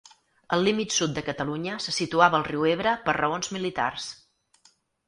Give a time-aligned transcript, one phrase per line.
[0.55, 4.11] El límit sud de Catalunya se situava al riu Ebre per raons militars.